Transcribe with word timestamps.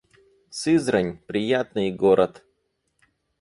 Сызрань— 0.49 1.13
приятный 1.27 1.91
город 1.91 2.43